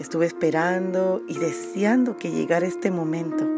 [0.00, 3.48] Estuve esperando y deseando que llegara este momento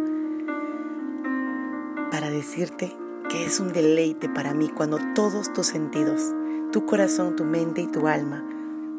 [2.11, 2.95] para decirte
[3.30, 6.35] que es un deleite para mí cuando todos tus sentidos,
[6.71, 8.45] tu corazón, tu mente y tu alma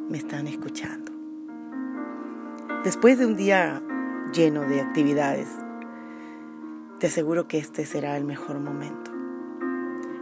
[0.10, 1.12] me están escuchando.
[2.84, 3.84] Después de un día
[4.34, 5.50] lleno de actividades,
[6.98, 9.12] te aseguro que este será el mejor momento,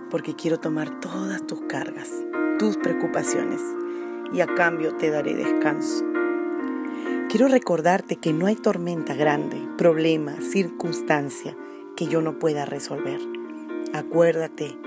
[0.10, 2.12] porque quiero tomar todas tus cargas,
[2.60, 3.62] tus preocupaciones
[4.34, 6.06] y a cambio te daré descanso.
[7.30, 11.56] Quiero recordarte que no hay tormenta grande, problema, circunstancia
[11.96, 13.20] que yo no pueda resolver.
[13.94, 14.78] Acuérdate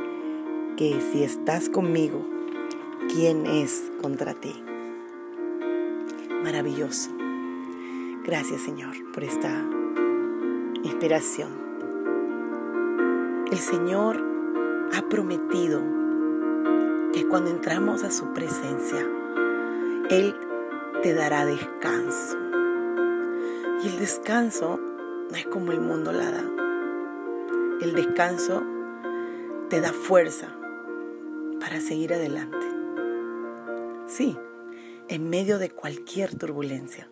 [0.76, 2.24] que si estás conmigo,
[3.12, 4.62] ¿quién es contra ti?
[6.42, 7.10] Maravilloso.
[8.24, 9.50] Gracias Señor por esta
[10.82, 11.48] inspiración.
[13.50, 14.22] El Señor
[14.94, 15.80] ha prometido
[17.12, 19.06] que cuando entramos a su presencia,
[20.10, 20.36] él
[21.02, 22.38] te dará descanso.
[23.82, 26.44] Y el descanso no es como el mundo la da.
[27.80, 28.62] El descanso
[29.68, 30.48] te da fuerza
[31.60, 32.66] para seguir adelante.
[34.06, 34.38] Sí,
[35.08, 37.08] en medio de cualquier turbulencia.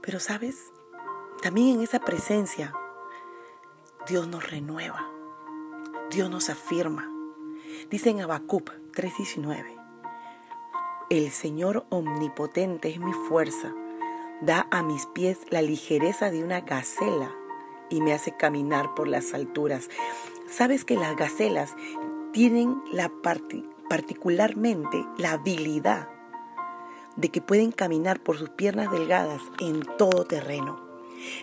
[0.00, 0.72] Pero sabes,
[1.42, 2.72] también en esa presencia
[4.06, 5.06] Dios nos renueva,
[6.10, 7.08] Dios nos afirma.
[7.90, 9.76] Dice en Habacuc 3:19,
[11.10, 13.74] el Señor omnipotente es mi fuerza,
[14.40, 17.30] da a mis pies la ligereza de una gacela
[17.90, 19.90] y me hace caminar por las alturas.
[20.48, 21.74] Sabes que las gacelas
[22.32, 23.10] tienen la
[23.90, 26.08] particularmente la habilidad
[27.16, 30.80] de que pueden caminar por sus piernas delgadas en todo terreno,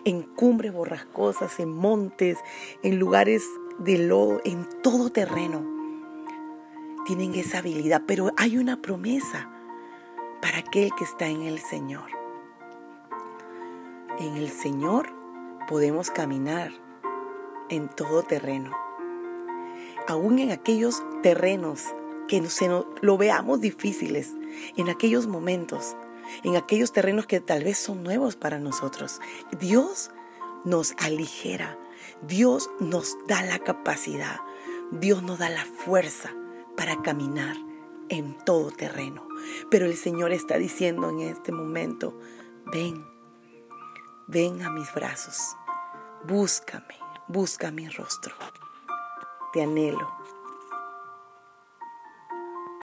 [0.03, 2.39] en cumbres borrascosas, en montes,
[2.81, 3.43] en lugares
[3.77, 5.78] de lodo, en todo terreno.
[7.09, 9.49] Tienen esa habilidad, pero hay una promesa
[10.43, 12.11] para aquel que está en el Señor.
[14.19, 15.09] En el Señor
[15.67, 16.71] podemos caminar
[17.71, 18.77] en todo terreno,
[20.07, 21.83] aún en aquellos terrenos
[22.27, 22.69] que se
[23.01, 24.35] lo veamos difíciles,
[24.77, 25.97] en aquellos momentos,
[26.43, 29.19] en aquellos terrenos que tal vez son nuevos para nosotros.
[29.59, 30.11] Dios
[30.63, 31.75] nos aligera,
[32.21, 34.41] Dios nos da la capacidad,
[34.91, 36.35] Dios nos da la fuerza
[36.79, 37.57] para caminar
[38.07, 39.27] en todo terreno.
[39.69, 42.17] Pero el Señor está diciendo en este momento,
[42.71, 43.05] ven,
[44.27, 45.57] ven a mis brazos,
[46.25, 46.95] búscame,
[47.27, 48.33] busca mi rostro.
[49.51, 50.09] Te anhelo,